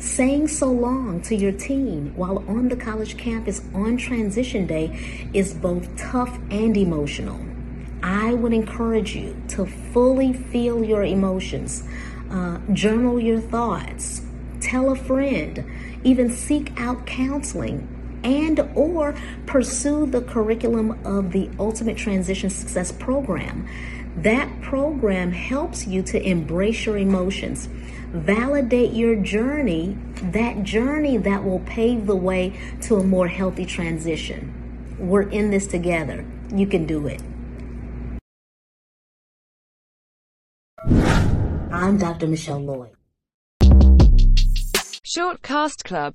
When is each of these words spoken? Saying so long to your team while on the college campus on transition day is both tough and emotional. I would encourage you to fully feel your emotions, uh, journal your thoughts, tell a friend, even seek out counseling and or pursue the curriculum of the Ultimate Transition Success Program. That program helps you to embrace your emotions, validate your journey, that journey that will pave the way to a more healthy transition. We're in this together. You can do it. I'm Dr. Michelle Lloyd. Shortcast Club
Saying 0.00 0.48
so 0.48 0.72
long 0.72 1.20
to 1.22 1.36
your 1.36 1.52
team 1.52 2.14
while 2.16 2.38
on 2.48 2.70
the 2.70 2.76
college 2.76 3.18
campus 3.18 3.60
on 3.74 3.98
transition 3.98 4.66
day 4.66 5.28
is 5.34 5.52
both 5.52 5.94
tough 5.98 6.38
and 6.50 6.74
emotional. 6.74 7.38
I 8.02 8.32
would 8.32 8.54
encourage 8.54 9.14
you 9.14 9.36
to 9.48 9.66
fully 9.66 10.32
feel 10.32 10.82
your 10.82 11.04
emotions, 11.04 11.84
uh, 12.30 12.60
journal 12.72 13.20
your 13.20 13.40
thoughts, 13.40 14.22
tell 14.62 14.90
a 14.90 14.96
friend, 14.96 15.62
even 16.02 16.30
seek 16.30 16.72
out 16.80 17.04
counseling 17.04 17.86
and 18.24 18.60
or 18.74 19.14
pursue 19.44 20.06
the 20.06 20.22
curriculum 20.22 20.98
of 21.04 21.32
the 21.32 21.50
Ultimate 21.58 21.98
Transition 21.98 22.48
Success 22.48 22.90
Program. 22.90 23.68
That 24.16 24.60
program 24.60 25.32
helps 25.32 25.86
you 25.86 26.02
to 26.02 26.20
embrace 26.20 26.84
your 26.84 26.98
emotions, 26.98 27.66
validate 28.12 28.92
your 28.92 29.14
journey, 29.16 29.96
that 30.22 30.64
journey 30.64 31.16
that 31.18 31.44
will 31.44 31.60
pave 31.60 32.06
the 32.06 32.16
way 32.16 32.58
to 32.82 32.96
a 32.96 33.04
more 33.04 33.28
healthy 33.28 33.64
transition. 33.64 34.52
We're 34.98 35.28
in 35.28 35.50
this 35.50 35.66
together. 35.66 36.26
You 36.52 36.66
can 36.66 36.86
do 36.86 37.06
it. 37.06 37.22
I'm 41.72 41.96
Dr. 41.96 42.26
Michelle 42.26 42.60
Lloyd. 42.60 42.90
Shortcast 45.10 45.82
Club 45.84 46.08